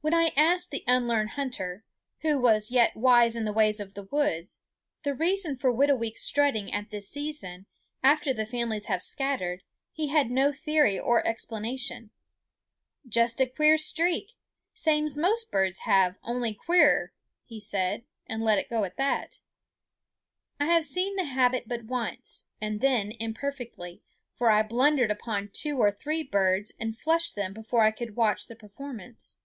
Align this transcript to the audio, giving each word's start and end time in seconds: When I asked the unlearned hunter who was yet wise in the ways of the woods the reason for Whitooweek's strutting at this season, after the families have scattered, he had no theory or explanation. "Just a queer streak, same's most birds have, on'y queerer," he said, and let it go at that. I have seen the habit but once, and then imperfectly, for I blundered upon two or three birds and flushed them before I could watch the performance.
When 0.00 0.14
I 0.14 0.30
asked 0.36 0.70
the 0.70 0.84
unlearned 0.86 1.30
hunter 1.30 1.82
who 2.20 2.38
was 2.38 2.70
yet 2.70 2.94
wise 2.96 3.34
in 3.34 3.44
the 3.44 3.52
ways 3.52 3.80
of 3.80 3.94
the 3.94 4.04
woods 4.04 4.60
the 5.02 5.12
reason 5.12 5.56
for 5.56 5.72
Whitooweek's 5.72 6.20
strutting 6.22 6.72
at 6.72 6.90
this 6.90 7.08
season, 7.10 7.66
after 8.00 8.32
the 8.32 8.46
families 8.46 8.86
have 8.86 9.02
scattered, 9.02 9.64
he 9.90 10.06
had 10.06 10.30
no 10.30 10.52
theory 10.52 11.00
or 11.00 11.26
explanation. 11.26 12.12
"Just 13.08 13.40
a 13.40 13.46
queer 13.46 13.76
streak, 13.76 14.36
same's 14.72 15.16
most 15.16 15.50
birds 15.50 15.80
have, 15.80 16.16
on'y 16.22 16.54
queerer," 16.54 17.12
he 17.44 17.58
said, 17.58 18.04
and 18.28 18.44
let 18.44 18.58
it 18.60 18.70
go 18.70 18.84
at 18.84 18.98
that. 18.98 19.40
I 20.60 20.66
have 20.66 20.84
seen 20.84 21.16
the 21.16 21.24
habit 21.24 21.66
but 21.66 21.86
once, 21.86 22.46
and 22.60 22.80
then 22.80 23.10
imperfectly, 23.18 24.04
for 24.36 24.48
I 24.48 24.62
blundered 24.62 25.10
upon 25.10 25.50
two 25.52 25.76
or 25.78 25.90
three 25.90 26.22
birds 26.22 26.70
and 26.78 26.96
flushed 26.96 27.34
them 27.34 27.52
before 27.52 27.80
I 27.82 27.90
could 27.90 28.14
watch 28.14 28.46
the 28.46 28.54
performance. 28.56 29.36